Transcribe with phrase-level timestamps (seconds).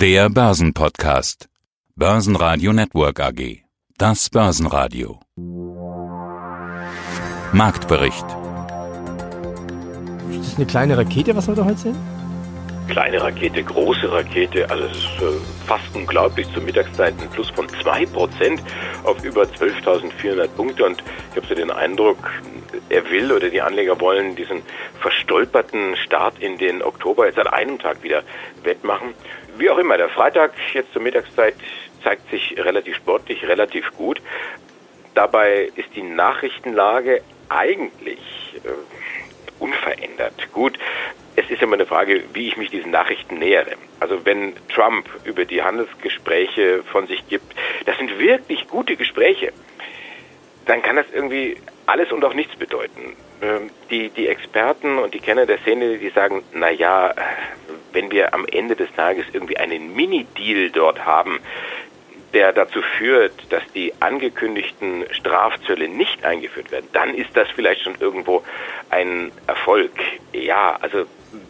[0.00, 1.50] Der Börsenpodcast.
[1.94, 3.64] Börsenradio Network AG.
[3.98, 5.20] Das Börsenradio.
[7.52, 8.24] Marktbericht.
[10.30, 11.96] Ist das eine kleine Rakete, was wir da heute sehen?
[12.88, 16.50] Kleine Rakete, große Rakete, also es ist äh, fast unglaublich.
[16.54, 18.58] Zur Mittagszeit ein Plus von 2%
[19.04, 22.16] auf über 12.400 Punkte und ich habe so den Eindruck,
[22.88, 24.62] er will oder die Anleger wollen diesen
[25.00, 28.22] verstolperten Start in den Oktober jetzt an einem Tag wieder
[28.62, 29.14] wettmachen.
[29.60, 31.54] Wie auch immer, der Freitag jetzt zur Mittagszeit
[32.02, 34.22] zeigt sich relativ sportlich, relativ gut.
[35.14, 38.18] Dabei ist die Nachrichtenlage eigentlich
[38.64, 40.50] äh, unverändert.
[40.54, 40.78] Gut,
[41.36, 43.72] es ist immer eine Frage, wie ich mich diesen Nachrichten nähere.
[44.00, 49.52] Also wenn Trump über die Handelsgespräche von sich gibt, das sind wirklich gute Gespräche,
[50.64, 53.14] dann kann das irgendwie alles und auch nichts bedeuten.
[53.42, 57.14] Ähm, die, die Experten und die Kenner der Szene, die sagen, na ja,
[57.92, 61.40] wenn wir am Ende des Tages irgendwie einen Mini-Deal dort haben,
[62.32, 67.96] der dazu führt, dass die angekündigten Strafzölle nicht eingeführt werden, dann ist das vielleicht schon
[67.98, 68.42] irgendwo
[68.90, 69.92] ein Erfolg.
[70.32, 71.06] Ja, also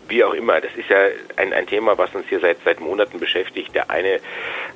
[0.08, 0.98] wie auch immer, das ist ja
[1.36, 3.74] ein, ein Thema, was uns hier seit, seit Monaten beschäftigt.
[3.74, 4.20] Der eine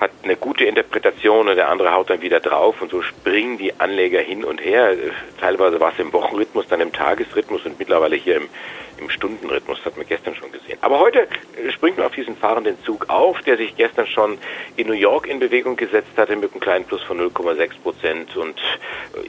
[0.00, 3.78] hat eine gute Interpretation und der andere haut dann wieder drauf und so springen die
[3.78, 4.94] Anleger hin und her.
[5.41, 8.48] Teilweise war es im Wochenrhythmus, dann im Tagesrhythmus und mittlerweile hier im,
[8.98, 10.78] im Stundenrhythmus, das hat man gestern schon gesehen.
[10.81, 14.39] Aber heute äh, springt man auf diesen fahrenden Zug auf, der sich gestern schon
[14.77, 18.61] in New York in Bewegung gesetzt hatte mit einem kleinen Plus von 0,6 Prozent und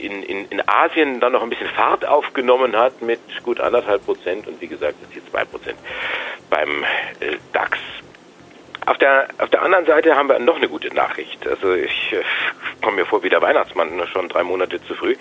[0.00, 4.46] in, in, in Asien dann noch ein bisschen Fahrt aufgenommen hat mit gut anderthalb Prozent
[4.46, 5.78] und wie gesagt, ist hier zwei Prozent
[6.50, 6.84] beim
[7.20, 7.78] äh, DAX.
[8.86, 11.44] Auf der, auf der anderen Seite haben wir noch eine gute Nachricht.
[11.46, 12.22] Also ich äh,
[12.82, 15.16] komme mir vor wie der Weihnachtsmann, schon drei Monate zu früh.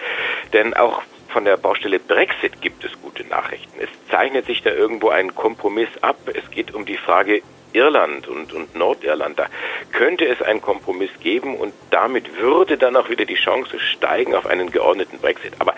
[0.53, 1.01] Denn auch
[1.35, 3.77] von der Baustelle Brexit gibt es gute Nachrichten.
[3.77, 6.15] Es zeichnet sich da irgendwo ein Kompromiss ab.
[6.33, 7.41] Es geht um die Frage
[7.73, 9.37] Irland und, und Nordirland.
[9.37, 9.47] Da
[9.91, 14.45] könnte es einen Kompromiss geben und damit würde dann auch wieder die Chance steigen auf
[14.45, 15.51] einen geordneten Brexit.
[15.59, 15.73] Aber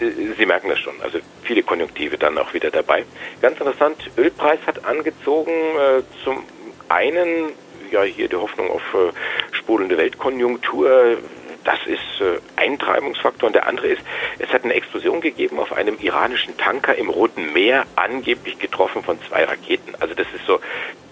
[0.00, 3.04] äh, Sie merken das schon, also viele Konjunktive dann auch wieder dabei.
[3.40, 6.42] Ganz interessant, Ölpreis hat angezogen, äh, zum
[6.88, 7.52] einen
[7.92, 9.12] ja hier die Hoffnung auf äh,
[9.52, 11.18] sprudelnde Weltkonjunktur.
[11.64, 13.48] Das ist äh, ein Treibungsfaktor.
[13.48, 14.02] Und der andere ist,
[14.38, 19.18] es hat eine Explosion gegeben auf einem iranischen Tanker im Roten Meer, angeblich getroffen von
[19.28, 19.94] zwei Raketen.
[20.00, 20.60] Also das ist so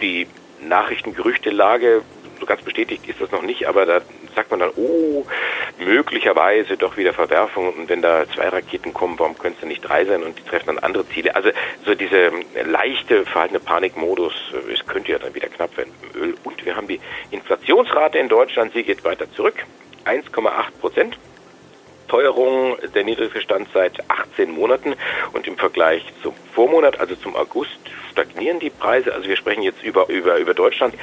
[0.00, 0.26] die
[0.60, 2.02] Nachrichtengerüchtelage.
[2.40, 4.00] So ganz bestätigt ist das noch nicht, aber da
[4.36, 5.26] sagt man dann, oh,
[5.78, 7.72] möglicherweise doch wieder Verwerfung.
[7.74, 10.44] Und wenn da zwei Raketen kommen, warum können es denn nicht drei sein und die
[10.44, 11.34] treffen dann andere Ziele?
[11.34, 11.50] Also
[11.84, 12.30] so diese
[12.64, 16.34] leichte verhaltene Panikmodus, äh, es könnte ja dann wieder knapp werden im Öl.
[16.44, 17.00] Und wir haben die
[17.32, 19.66] Inflationsrate in Deutschland, sie geht weiter zurück.
[20.08, 21.18] 1,8 Prozent.
[22.08, 24.94] Teuerung der niedrigste Stand seit 18 Monaten
[25.34, 27.78] und im Vergleich zum Vormonat, also zum August,
[28.10, 29.12] stagnieren die Preise.
[29.12, 30.94] Also wir sprechen jetzt über, über, über Deutschland,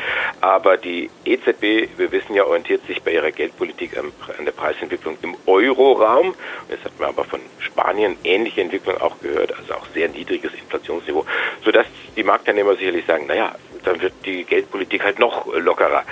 [0.42, 5.18] aber die EZB, wir wissen ja, orientiert sich bei ihrer Geldpolitik an, an der Preisentwicklung
[5.22, 6.34] im Euroraum.
[6.70, 11.24] Jetzt hat man aber von Spanien ähnliche Entwicklung auch gehört, also auch sehr niedriges Inflationsniveau,
[11.64, 16.04] sodass die Marktteilnehmer sicherlich sagen, naja, dann wird die Geldpolitik halt noch lockerer.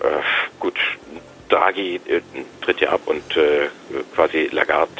[0.00, 0.20] Äh,
[0.60, 0.78] gut,
[1.48, 2.20] Draghi äh,
[2.60, 3.68] tritt ja ab und äh,
[4.14, 4.90] quasi Lagarde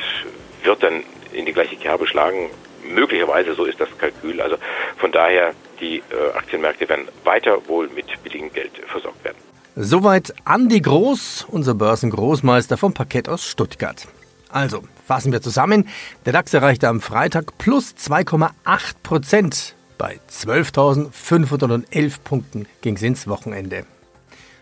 [0.63, 1.03] wird dann
[1.33, 2.51] in die gleiche Kerbe schlagen.
[2.89, 4.41] Möglicherweise so ist das Kalkül.
[4.41, 4.57] Also
[4.97, 9.39] von daher, die äh, Aktienmärkte werden weiter wohl mit billigem Geld versorgt werden.
[9.75, 14.07] Soweit Andi Groß, unser Börsengroßmeister vom Parkett aus Stuttgart.
[14.49, 15.89] Also, fassen wir zusammen.
[16.25, 19.75] Der DAX erreichte am Freitag plus 2,8 Prozent.
[19.99, 23.85] Bei 12.511 Punkten ging es ins Wochenende.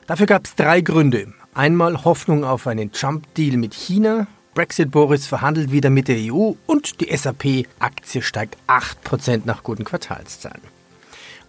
[0.07, 1.33] Dafür gab es drei Gründe.
[1.55, 7.01] Einmal Hoffnung auf einen Jump-Deal mit China, Brexit Boris verhandelt wieder mit der EU und
[7.01, 10.61] die SAP-Aktie steigt 8% nach guten Quartalszahlen.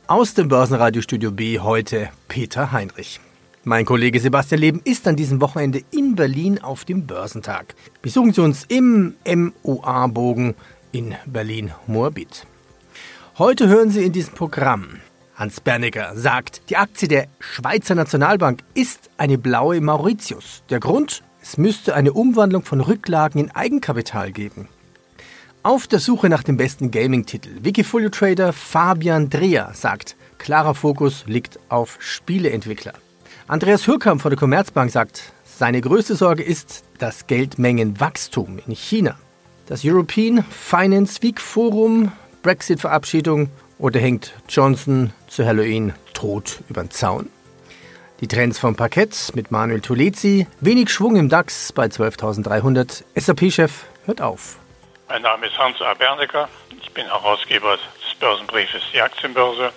[0.06, 3.20] Aus dem Börsenradiostudio B heute Peter Heinrich.
[3.64, 7.74] Mein Kollege Sebastian Leben ist an diesem Wochenende in Berlin auf dem Börsentag.
[8.04, 10.54] Besuchen Sie uns im MOA-Bogen
[10.92, 12.46] in Berlin-Moabit.
[13.40, 15.00] Heute hören Sie in diesem Programm
[15.36, 20.64] Hans Bernecker sagt, die Aktie der Schweizer Nationalbank ist eine blaue Mauritius.
[20.70, 21.24] Der Grund?
[21.42, 24.70] Es müsste eine Umwandlung von Rücklagen in Eigenkapital geben.
[25.62, 27.50] Auf der Suche nach dem besten Gaming-Titel.
[27.62, 32.94] Wikifolio-Trader Fabian Dreher sagt, klarer Fokus liegt auf Spieleentwickler.
[33.48, 39.18] Andreas Hürkamp von der Commerzbank sagt, seine größte Sorge ist das Geldmengenwachstum in China.
[39.68, 42.12] Das European Finance Week Forum,
[42.42, 47.30] Brexit-Verabschiedung oder hängt Johnson zu Halloween tot über den Zaun?
[48.22, 50.48] Die Trends vom Parkett mit Manuel Tulezi.
[50.62, 53.04] Wenig Schwung im DAX bei 12.300.
[53.16, 54.58] SAP-Chef hört auf.
[55.10, 55.94] Mein Name ist Hans A.
[55.94, 56.48] Bernecker.
[56.82, 59.72] Ich bin Herausgeber des Börsenbriefes Die Aktienbörse.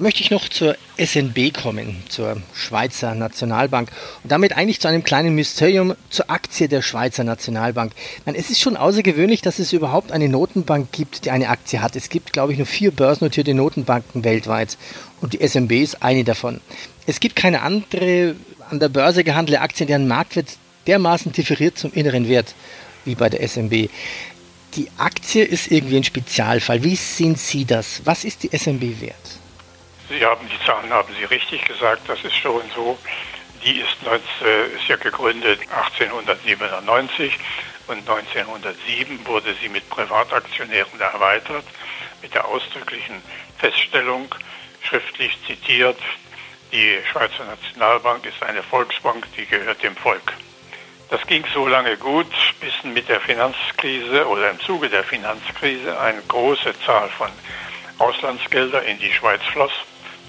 [0.00, 3.90] Da möchte ich noch zur SNB kommen, zur Schweizer Nationalbank
[4.22, 7.92] und damit eigentlich zu einem kleinen Mysterium zur Aktie der Schweizer Nationalbank.
[8.24, 11.96] Meine, es ist schon außergewöhnlich, dass es überhaupt eine Notenbank gibt, die eine Aktie hat.
[11.96, 14.78] Es gibt, glaube ich, nur vier börsennotierte Notenbanken weltweit
[15.20, 16.62] und die SNB ist eine davon.
[17.06, 18.36] Es gibt keine andere
[18.70, 20.56] an der Börse gehandelte Aktie, deren Marktwert
[20.86, 22.54] dermaßen differiert zum inneren Wert
[23.04, 23.90] wie bei der SMB.
[24.76, 26.84] Die Aktie ist irgendwie ein Spezialfall.
[26.84, 28.00] Wie sehen Sie das?
[28.06, 29.40] Was ist die SMB wert?
[30.10, 32.98] Sie haben die Zahlen, haben Sie richtig gesagt, das ist schon so.
[33.64, 37.38] Die ist, ist ja gegründet 1897
[37.86, 41.64] und 1907 wurde sie mit Privataktionären erweitert,
[42.22, 43.22] mit der ausdrücklichen
[43.58, 44.34] Feststellung,
[44.82, 45.98] schriftlich zitiert,
[46.72, 50.32] die Schweizer Nationalbank ist eine Volksbank, die gehört dem Volk.
[51.08, 52.30] Das ging so lange gut,
[52.60, 57.30] bis mit der Finanzkrise oder im Zuge der Finanzkrise eine große Zahl von
[57.98, 59.72] Auslandsgelder in die Schweiz floss.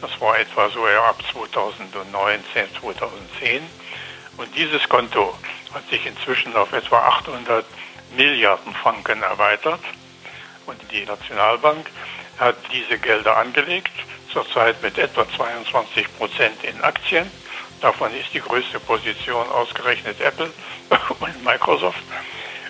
[0.02, 2.44] Das war etwa so ab 2009,
[2.80, 3.62] 2010.
[4.38, 5.38] Und dieses Konto
[5.74, 7.66] hat sich inzwischen auf etwa 800
[8.18, 9.82] Milliarden Franken erweitert.
[10.66, 11.90] Und die Nationalbank
[12.38, 13.92] hat diese Gelder angelegt,
[14.34, 17.30] zurzeit mit etwa 22 Prozent in Aktien
[17.82, 20.52] Davon ist die größte Position ausgerechnet Apple
[21.20, 22.04] und Microsoft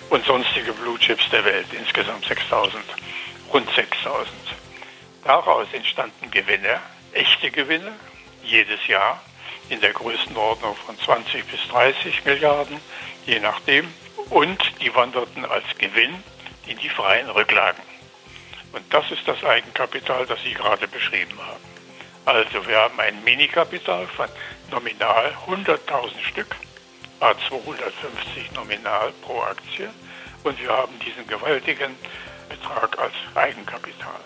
[0.08, 2.82] und sonstige Blue Chips der Welt, insgesamt 6000,
[3.52, 4.28] rund 6000.
[5.22, 6.80] Daraus entstanden Gewinne,
[7.12, 7.92] echte Gewinne,
[8.44, 9.20] jedes Jahr
[9.68, 12.80] in der Größenordnung von 20 bis 30 Milliarden,
[13.26, 13.92] je nachdem.
[14.30, 16.22] Und die wanderten als Gewinn
[16.66, 17.82] in die freien Rücklagen.
[18.72, 21.60] Und das ist das Eigenkapital, das Sie gerade beschrieben haben.
[22.24, 24.28] Also wir haben ein Minikapital von
[24.70, 26.56] nominal 100.000 Stück,
[27.20, 29.90] a 250 nominal pro Aktie
[30.44, 31.96] und wir haben diesen gewaltigen
[32.48, 34.20] Betrag als Eigenkapital.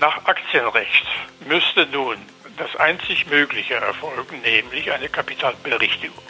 [0.00, 1.06] Nach Aktienrecht
[1.46, 2.18] müsste nun
[2.56, 6.22] das einzig Mögliche erfolgen, nämlich eine Kapitalberichtigung.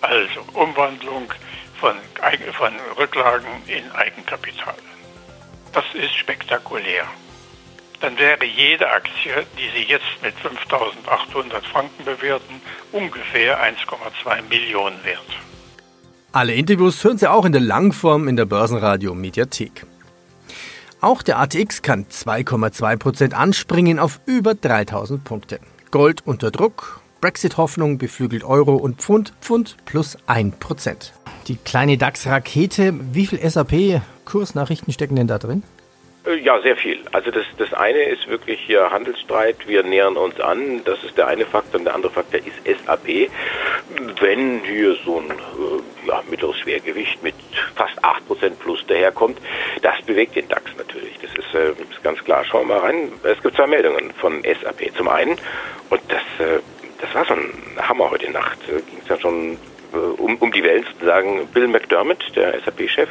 [0.00, 1.32] Also Umwandlung
[1.80, 1.96] von,
[2.52, 4.76] von Rücklagen in Eigenkapital.
[5.72, 7.06] Das ist spektakulär
[8.04, 12.60] dann wäre jede Aktie, die Sie jetzt mit 5.800 Franken bewerten,
[12.92, 15.20] ungefähr 1,2 Millionen wert.
[16.32, 19.86] Alle Interviews hören Sie auch in der Langform in der Börsenradio Mediathek.
[21.04, 25.60] Auch der ATX kann 2,2% anspringen auf über 3000 Punkte.
[25.90, 31.12] Gold unter Druck, Brexit-Hoffnung beflügelt Euro und Pfund, Pfund plus 1%.
[31.46, 35.62] Die kleine DAX-Rakete, wie viel SAP-Kursnachrichten stecken denn da drin?
[36.24, 36.98] Äh, ja, sehr viel.
[37.12, 39.68] Also das, das eine ist wirklich hier Handelsstreit.
[39.68, 40.84] Wir nähern uns an.
[40.86, 41.80] Das ist der eine Faktor.
[41.80, 43.30] Und der andere Faktor ist SAP.
[44.20, 47.34] Wenn hier so ein äh, ja, mittleres Schwergewicht mit
[47.74, 49.38] fast 8% plus daherkommt,
[49.82, 51.18] das bewegt den DAX natürlich.
[51.20, 52.44] Das ist, äh, ist ganz klar.
[52.44, 53.12] Schauen wir mal rein.
[53.22, 54.94] Es gibt zwei Meldungen von SAP.
[54.96, 55.36] Zum einen,
[55.90, 56.60] und das, äh,
[57.00, 57.52] das war so ein
[57.88, 59.58] Hammer heute Nacht, äh, ging es ja schon
[59.92, 61.46] äh, um, um die Welt sozusagen.
[61.48, 63.08] Bill McDermott, der SAP-Chef,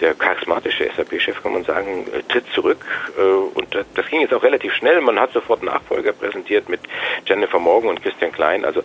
[0.00, 2.84] der charismatische SAP-Chef, kann man sagen, äh, tritt zurück.
[3.18, 5.00] Äh, und das ging jetzt auch relativ schnell.
[5.00, 6.80] Man hat sofort Nachfolger präsentiert mit
[7.26, 8.64] Jennifer Morgan und Christian Klein.
[8.64, 8.82] Also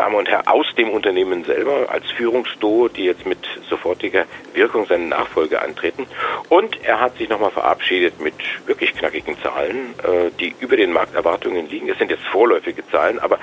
[0.00, 3.36] Damen und Herren aus dem Unternehmen selber als Führungsduo, die jetzt mit
[3.68, 4.24] sofortiger
[4.54, 6.06] Wirkung seine Nachfolge antreten.
[6.48, 8.32] Und er hat sich nochmal verabschiedet mit
[8.64, 11.90] wirklich knackigen Zahlen, äh, die über den Markterwartungen liegen.
[11.90, 13.38] Es sind jetzt vorläufige Zahlen, aber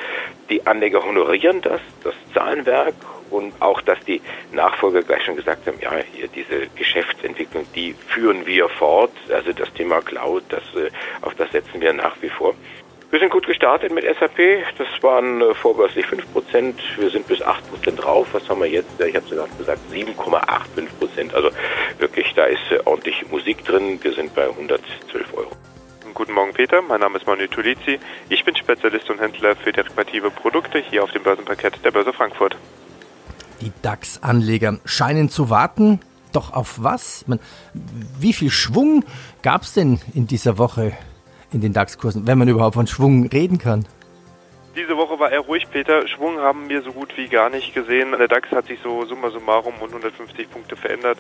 [0.50, 2.96] die Anleger honorieren das, das Zahlenwerk
[3.30, 8.48] und auch, dass die Nachfolger gleich schon gesagt haben, ja, hier diese Geschäftsentwicklung, die führen
[8.48, 9.12] wir fort.
[9.30, 10.90] Also das Thema Cloud, das, äh,
[11.22, 12.56] auf das setzen wir nach wie vor.
[13.10, 14.38] Wir sind gut gestartet mit SAP.
[14.78, 16.74] Das waren äh, vorbörslich 5%.
[16.98, 18.28] Wir sind bis 8% drauf.
[18.34, 19.00] Was haben wir jetzt?
[19.00, 21.34] Ich habe sogar gesagt 7,85%.
[21.34, 21.50] Also
[22.00, 23.98] wirklich, da ist äh, ordentlich Musik drin.
[24.02, 25.52] Wir sind bei 112 Euro.
[26.14, 26.82] Guten Morgen, Peter.
[26.82, 27.98] Mein Name ist Manu Tulizzi.
[28.28, 32.58] Ich bin Spezialist und Händler für derivative Produkte hier auf dem Börsenparkett der Börse Frankfurt.
[33.62, 36.02] Die DAX-Anleger scheinen zu warten.
[36.34, 37.24] Doch auf was?
[37.28, 37.40] Meine,
[38.20, 39.06] wie viel Schwung
[39.44, 40.98] gab es denn in dieser Woche
[41.52, 43.86] in den DAX-Kursen, wenn man überhaupt von Schwung reden kann?
[44.78, 46.08] Diese Woche war eher ruhig, Peter.
[46.08, 48.12] Schwung haben wir so gut wie gar nicht gesehen.
[48.12, 51.18] Der DAX hat sich so summa summarum um 150 Punkte verändert.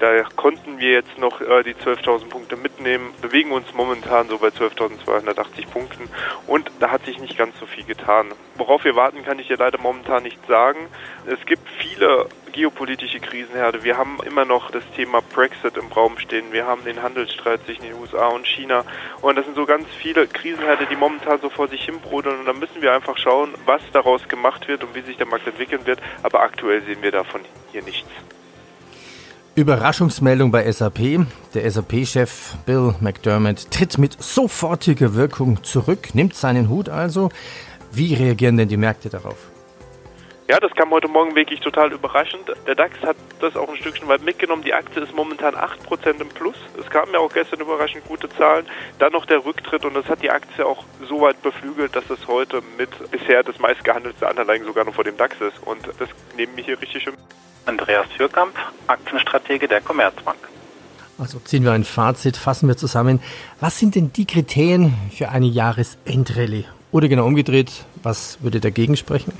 [0.00, 4.48] Da konnten wir jetzt noch äh, die 12.000 Punkte mitnehmen, bewegen uns momentan so bei
[4.48, 6.08] 12.280 Punkten
[6.48, 8.32] und da hat sich nicht ganz so viel getan.
[8.56, 10.88] Worauf wir warten, kann ich dir leider momentan nicht sagen.
[11.26, 13.84] Es gibt viele geopolitische Krisenherde.
[13.84, 16.52] Wir haben immer noch das Thema Brexit im Raum stehen.
[16.52, 18.82] Wir haben den Handelsstreit zwischen den USA und China.
[19.20, 22.40] Und das sind so ganz viele Krisenherde, die momentan so vor sich hin brodeln.
[22.40, 25.46] Und da müssen wir einfach schauen, was daraus gemacht wird und wie sich der Markt
[25.46, 26.00] entwickeln wird.
[26.22, 28.08] Aber aktuell sehen wir davon hier nichts.
[29.54, 31.26] Überraschungsmeldung bei SAP.
[31.54, 37.30] Der SAP-Chef Bill McDermott tritt mit sofortiger Wirkung zurück, nimmt seinen Hut also.
[37.92, 39.36] Wie reagieren denn die Märkte darauf?
[40.48, 42.52] Ja, das kam heute Morgen wirklich total überraschend.
[42.68, 44.62] Der DAX hat das auch ein Stückchen weit mitgenommen.
[44.62, 46.54] Die Aktie ist momentan 8% im Plus.
[46.80, 48.64] Es kamen ja auch gestern überraschend gute Zahlen.
[49.00, 52.28] Dann noch der Rücktritt und das hat die Aktie auch so weit beflügelt, dass es
[52.28, 55.60] heute mit bisher das meistgehandelte Underlying sogar noch vor dem DAX ist.
[55.64, 57.14] Und das nehmen wir hier richtig schön.
[57.64, 58.54] Andreas Fürkamp,
[58.86, 60.38] Aktienstratege der Commerzbank.
[61.18, 63.20] Also ziehen wir ein Fazit, fassen wir zusammen.
[63.58, 66.66] Was sind denn die Kriterien für eine Jahresendrallye?
[66.92, 69.32] Oder genau umgedreht, was würde dagegen sprechen?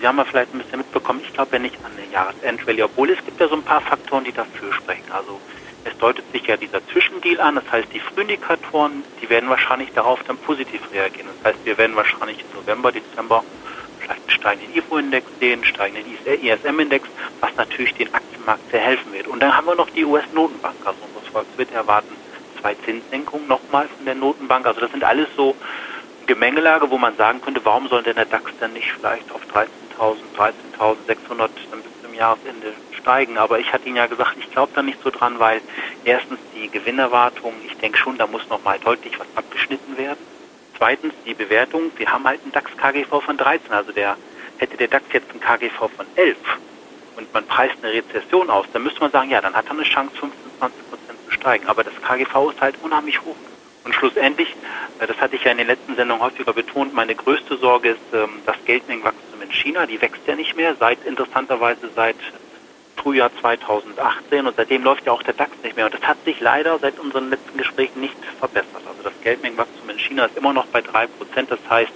[0.00, 3.10] Sie haben ja vielleicht ein bisschen mitbekommen, ich glaube ja nicht an eine Jahresendrallye, obwohl
[3.10, 5.12] es gibt ja so ein paar Faktoren, die dafür sprechen.
[5.12, 5.38] Also
[5.84, 10.22] es deutet sich ja dieser Zwischendeal an, das heißt die Frühindikatoren, die werden wahrscheinlich darauf
[10.24, 11.28] dann positiv reagieren.
[11.42, 13.44] Das heißt, wir werden wahrscheinlich im November, Dezember
[13.98, 17.08] vielleicht einen steigenden IFO-Index sehen, steigenden ISM-Index,
[17.40, 19.28] was natürlich den Aktienmarkt sehr helfen wird.
[19.28, 20.76] Und dann haben wir noch die US-Notenbank.
[20.86, 22.16] Also unser Volkswirt erwarten
[22.60, 24.66] zwei Zinssenkungen nochmal von der Notenbank.
[24.66, 25.56] Also das sind alles so
[26.30, 30.16] Gemengelage, wo man sagen könnte, warum soll denn der DAX dann nicht vielleicht auf 13.000,
[30.36, 33.36] 13.600 bis zum Jahresende steigen?
[33.36, 35.60] Aber ich hatte Ihnen ja gesagt, ich glaube da nicht so dran, weil
[36.04, 40.24] erstens die Gewinnerwartung, ich denke schon, da muss nochmal deutlich was abgeschnitten werden.
[40.78, 41.90] Zweitens die Bewertung.
[41.96, 43.72] Wir haben halt einen DAX KGV von 13.
[43.72, 44.16] Also der
[44.58, 46.36] hätte der DAX jetzt einen KGV von 11
[47.16, 49.82] und man preist eine Rezession aus, dann müsste man sagen, ja, dann hat er eine
[49.82, 51.66] Chance, 15, 20 Prozent zu steigen.
[51.66, 53.34] Aber das KGV ist halt unheimlich hoch.
[53.90, 54.54] Und schlussendlich,
[55.00, 58.14] äh, das hatte ich ja in den letzten Sendungen häufiger betont, meine größte Sorge ist
[58.14, 59.84] ähm, das Geldmengenwachstum in China.
[59.84, 62.14] Die wächst ja nicht mehr, seit interessanterweise seit
[62.94, 65.86] Frühjahr 2018 und seitdem läuft ja auch der DAX nicht mehr.
[65.86, 68.82] Und das hat sich leider seit unseren letzten Gesprächen nicht verbessert.
[68.86, 71.50] Also das Geldmengenwachstum in China ist immer noch bei drei Prozent.
[71.50, 71.90] Das heißt,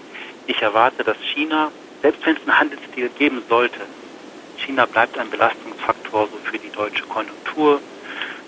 [0.48, 1.70] ich erwarte, dass China,
[2.02, 3.78] selbst wenn es einen Handelsdeal geben sollte,
[4.56, 7.80] China bleibt ein Belastungsfaktor so für die deutsche Konjunktur,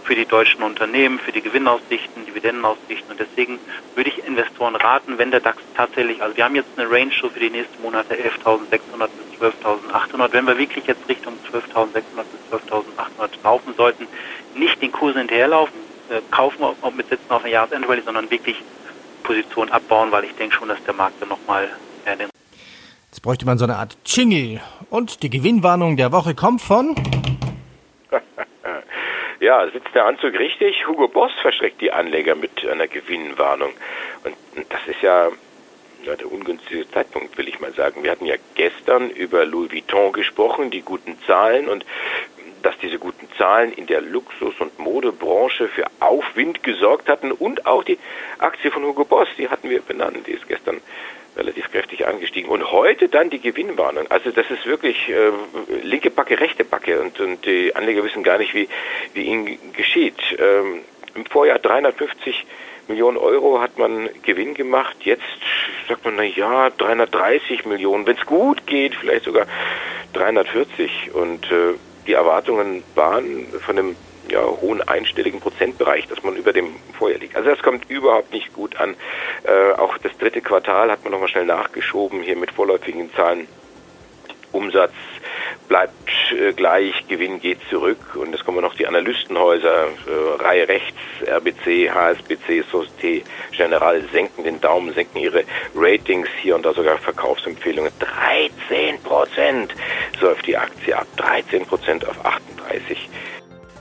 [0.07, 3.11] für die deutschen Unternehmen, für die Gewinnaussichten, Dividendenaussichten.
[3.11, 3.59] Und deswegen
[3.97, 7.29] würde ich Investoren raten, wenn der DAX tatsächlich, also wir haben jetzt eine Range so
[7.29, 9.09] für die nächsten Monate 11.600
[9.41, 10.33] bis 12.800.
[10.33, 14.07] Wenn wir wirklich jetzt Richtung 12.600 bis 12.800 laufen sollten,
[14.55, 15.75] nicht den Kurs hinterherlaufen,
[16.09, 18.63] äh, kaufen auch mit Sitzen auf eine Jahresendrallye, sondern wirklich
[19.25, 21.69] Position abbauen, weil ich denke schon, dass der Markt dann nochmal
[22.07, 22.29] den
[23.11, 24.61] Jetzt bräuchte man so eine Art Jingle.
[24.89, 26.95] Und die Gewinnwarnung der Woche kommt von
[29.47, 30.89] ja, sitzt der Anzug richtig?
[30.89, 33.73] Hugo Boss verschreckt die Anleger mit einer Gewinnwarnung.
[34.25, 35.31] Und das ist ja,
[36.05, 38.03] der ungünstige Zeitpunkt, will ich mal sagen.
[38.03, 41.87] Wir hatten ja gestern über Louis Vuitton gesprochen, die guten Zahlen und
[42.63, 47.85] dass diese guten Zahlen in der Luxus- und Modebranche für Aufwind gesorgt hatten und auch
[47.85, 47.99] die
[48.39, 50.81] Aktie von Hugo Boss, die hatten wir benannt, die ist gestern
[51.37, 52.51] relativ kräftig angestiegen.
[52.51, 54.07] Und heute dann die Gewinnwarnung.
[54.09, 55.31] Also das ist wirklich äh,
[55.83, 58.69] linke Backe, rechte Backe und, und die Anleger wissen gar nicht, wie,
[59.15, 60.19] wie ihnen geschieht.
[60.39, 60.81] Ähm,
[61.15, 62.47] Im Vorjahr 350
[62.89, 64.97] Millionen Euro hat man Gewinn gemacht.
[65.01, 65.23] Jetzt
[65.89, 68.07] sagt man, na ja, 330 Millionen.
[68.07, 69.47] Wenn es gut geht, vielleicht sogar
[70.13, 71.11] 340.
[71.13, 71.75] Und äh,
[72.07, 73.97] die Erwartungen waren von dem
[74.37, 77.37] ja, hohen einstelligen Prozentbereich, dass man über dem Vorjahr liegt.
[77.37, 78.95] Also das kommt überhaupt nicht gut an.
[79.45, 83.49] Äh, auch das dritte Quartal hat man nochmal schnell nachgeschoben, hier mit vorläufigen Zahlen.
[84.53, 84.93] Umsatz
[85.69, 85.93] bleibt
[86.33, 91.91] äh, gleich, Gewinn geht zurück und es kommen noch die Analystenhäuser, äh, Reihe rechts, RBC,
[91.93, 93.27] HSBC, Societe
[93.57, 97.93] General senken den Daumen, senken ihre Ratings hier und da sogar Verkaufsempfehlungen.
[97.99, 99.75] 13 Prozent
[100.21, 102.46] säuft die Aktie ab, 13 Prozent auf 38.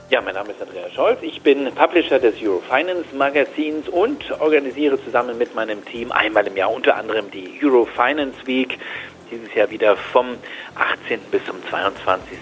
[0.08, 1.18] Ja, mein Name ist Andreas Scholz.
[1.22, 6.72] Ich bin Publisher des Eurofinance Magazins und organisiere zusammen mit meinem Team einmal im Jahr
[6.72, 8.78] unter anderem die Eurofinance Week.
[9.32, 10.36] Dieses Jahr wieder vom
[10.76, 11.18] 18.
[11.32, 12.38] bis zum 22.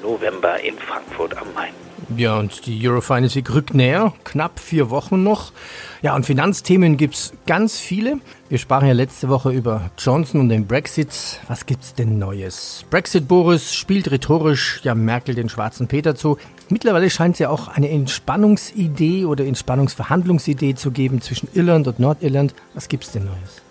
[0.00, 1.87] November in Frankfurt am Main.
[2.16, 5.52] Ja, und die Eurofinance Week rückt näher, knapp vier Wochen noch.
[6.00, 8.18] Ja, und Finanzthemen gibt es ganz viele.
[8.48, 11.40] Wir sprachen ja letzte Woche über Johnson und den Brexit.
[11.48, 12.86] Was gibt's denn Neues?
[12.88, 16.38] Brexit Boris spielt rhetorisch ja Merkel den schwarzen Peter zu.
[16.70, 22.54] Mittlerweile scheint es ja auch eine Entspannungsidee oder Entspannungsverhandlungsidee zu geben zwischen Irland und Nordirland.
[22.72, 23.67] Was gibt's denn Neues?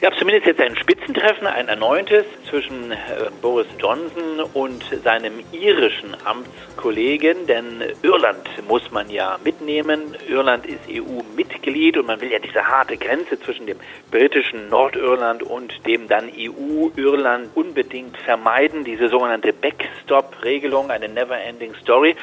[0.00, 2.96] Es gab zumindest jetzt ein Spitzentreffen, ein erneutes zwischen äh,
[3.42, 10.16] Boris Johnson und seinem irischen Amtskollegen, denn Irland muss man ja mitnehmen.
[10.26, 13.76] Irland ist EU-Mitglied und man will ja diese harte Grenze zwischen dem
[14.10, 22.16] britischen Nordirland und dem dann EU-Irland unbedingt vermeiden, diese sogenannte Backstop-Regelung, eine never-ending Story.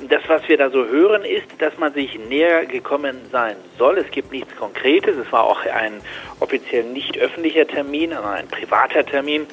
[0.00, 3.98] Und das, was wir da so hören, ist, dass man sich näher gekommen sein soll.
[3.98, 5.16] Es gibt nichts Konkretes.
[5.16, 6.00] Es war auch ein
[6.40, 9.46] offiziell nicht öffentlicher Termin, sondern ein privater Termin,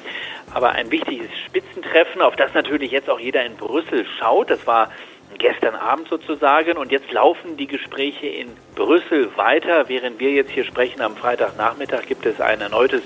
[0.52, 4.50] aber ein wichtiges Spitzentreffen, auf das natürlich jetzt auch jeder in Brüssel schaut.
[4.50, 4.90] Das war
[5.36, 6.76] gestern Abend sozusagen.
[6.76, 9.88] Und jetzt laufen die Gespräche in Brüssel weiter.
[9.88, 13.02] Während wir jetzt hier sprechen, am Freitagnachmittag gibt es ein erneutes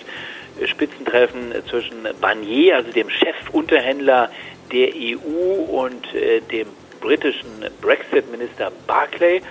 [0.67, 4.31] Spitzentreffen zwischen Barnier, also dem Chefunterhändler
[4.71, 6.69] der EU und äh, dem
[7.01, 9.43] britischen Brexit-Minister Barclay.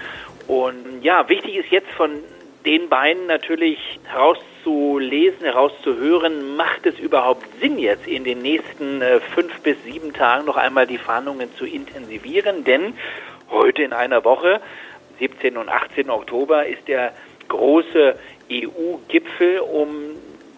[0.47, 2.11] Und ja, wichtig ist jetzt von
[2.65, 9.59] den beiden natürlich herauszulesen, herauszuhören, macht es überhaupt Sinn jetzt in den nächsten äh, fünf
[9.61, 12.63] bis sieben Tagen noch einmal die Fahndungen zu intensivieren?
[12.63, 12.93] Denn
[13.49, 14.61] heute in einer Woche,
[15.19, 15.57] 17.
[15.57, 16.09] und 18.
[16.09, 17.13] Oktober, ist der
[17.47, 18.15] große
[18.51, 20.15] EU-Gipfel, um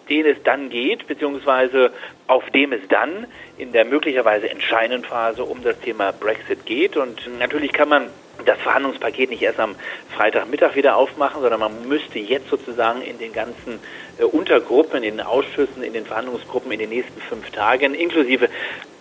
[0.08, 1.90] den es dann geht, beziehungsweise
[2.26, 6.96] auf dem es dann in der möglicherweise entscheidenden Phase um das Thema Brexit geht.
[6.96, 8.10] Und natürlich kann man
[8.44, 9.74] das Verhandlungspaket nicht erst am
[10.16, 13.80] Freitagmittag wieder aufmachen, sondern man müsste jetzt sozusagen in den ganzen
[14.18, 18.48] äh, Untergruppen, in den Ausschüssen, in den Verhandlungsgruppen in den nächsten fünf Tagen, inklusive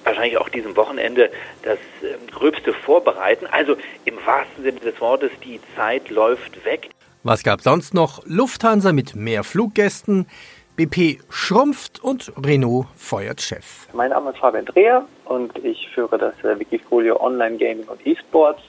[0.03, 1.31] wahrscheinlich auch diesem Wochenende,
[1.63, 3.47] das äh, Gröbste vorbereiten.
[3.47, 6.89] Also im wahrsten Sinne des Wortes, die Zeit läuft weg.
[7.23, 8.21] Was gab sonst noch?
[8.25, 10.27] Lufthansa mit mehr Fluggästen,
[10.75, 13.87] BP schrumpft und Renault feuert Chef.
[13.93, 18.61] Mein Name ist Fabian Dreher und ich führe das äh, Wikifolio Online Gaming und E-Sports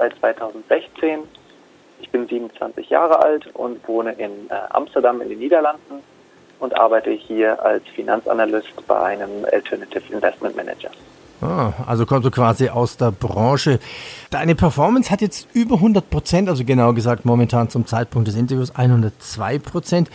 [0.00, 1.20] seit 2016.
[2.00, 6.02] Ich bin 27 Jahre alt und wohne in äh, Amsterdam in den Niederlanden
[6.58, 10.90] und arbeite hier als Finanzanalyst bei einem Alternative Investment Manager.
[11.42, 13.78] Ah, also kommst du quasi aus der Branche.
[14.30, 18.74] Deine Performance hat jetzt über 100 Prozent, also genau gesagt momentan zum Zeitpunkt des Interviews
[18.74, 20.10] 102 Prozent.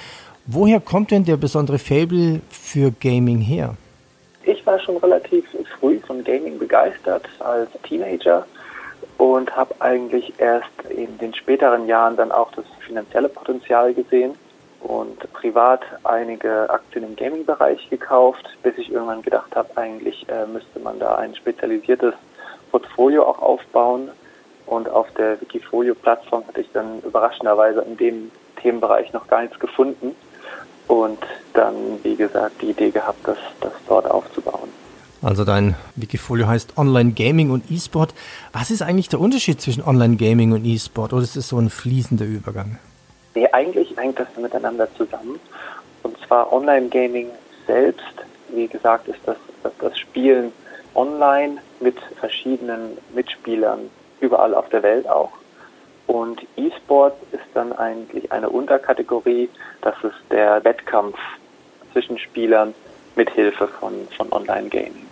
[0.48, 3.76] Woher kommt denn der besondere Fable für Gaming her?
[4.44, 5.46] Ich war schon relativ
[5.80, 8.46] früh von Gaming begeistert als Teenager
[9.18, 14.36] und habe eigentlich erst in den späteren Jahren dann auch das finanzielle Potenzial gesehen
[14.82, 20.80] und privat einige Aktien im Gaming-Bereich gekauft, bis ich irgendwann gedacht habe, eigentlich äh, müsste
[20.80, 22.14] man da ein spezialisiertes
[22.72, 24.12] Portfolio auch aufbauen.
[24.68, 28.32] Und auf der Wikifolio-Plattform hatte ich dann überraschenderweise in dem
[28.62, 30.16] Themenbereich noch gar nichts gefunden
[30.88, 31.20] und
[31.54, 34.70] dann, wie gesagt, die Idee gehabt, das, das dort aufzubauen.
[35.26, 38.14] Also dein Wikifolio heißt Online Gaming und E-Sport.
[38.54, 41.72] Was ist eigentlich der Unterschied zwischen Online Gaming und E-Sport oder ist es so ein
[41.72, 42.78] fließender Übergang?
[43.34, 45.40] Nee, eigentlich hängt das miteinander zusammen.
[46.04, 47.32] Und zwar Online Gaming
[47.66, 48.04] selbst,
[48.50, 49.38] wie gesagt, ist das,
[49.80, 50.52] das, Spielen
[50.94, 55.32] online mit verschiedenen Mitspielern überall auf der Welt auch.
[56.06, 59.50] Und E-Sport ist dann eigentlich eine Unterkategorie,
[59.82, 61.18] das ist der Wettkampf
[61.94, 62.76] zwischen Spielern
[63.16, 65.05] mit Hilfe von, von Online-Gaming.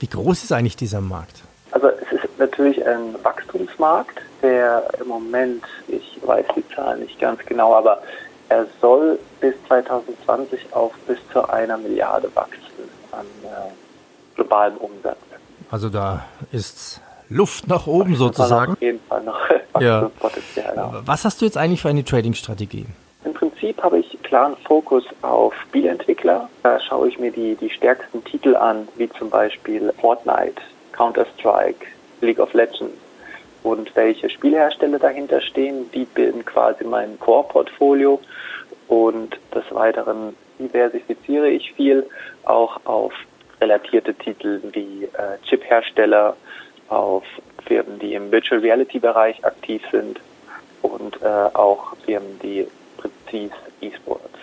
[0.00, 1.42] Wie groß ist eigentlich dieser Markt?
[1.72, 7.38] Also es ist natürlich ein Wachstumsmarkt, der im Moment, ich weiß die Zahlen nicht ganz
[7.46, 8.02] genau, aber
[8.48, 12.60] er soll bis 2020 auf bis zu einer Milliarde wachsen
[13.12, 13.70] an äh,
[14.34, 15.18] globalem Umsatz.
[15.70, 18.72] Also da ist Luft nach oben sozusagen.
[18.72, 19.38] Auf jeden Fall noch
[19.80, 20.10] ja.
[20.18, 21.02] Potenzial.
[21.04, 22.86] Was hast du jetzt eigentlich für eine Trading-Strategie?
[23.24, 26.48] Im Prinzip habe ich klaren Fokus auf Spielentwickler.
[26.62, 30.62] Da schaue ich mir die, die stärksten Titel an, wie zum Beispiel Fortnite,
[30.92, 31.84] Counter-Strike,
[32.20, 32.94] League of Legends.
[33.64, 38.20] Und welche Spielhersteller dahinter stehen, die bilden quasi mein Core-Portfolio.
[38.86, 42.06] Und des Weiteren diversifiziere ich viel
[42.44, 43.12] auch auf
[43.60, 46.36] relatierte Titel wie äh, Chip-Hersteller,
[46.88, 47.24] auf
[47.66, 50.20] Firmen, die im Virtual Reality Bereich aktiv sind
[50.82, 52.66] und äh, auch Firmen, die
[52.96, 54.38] präzise E-Sports.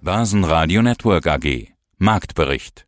[0.00, 2.86] Börsenradio Network AG Marktbericht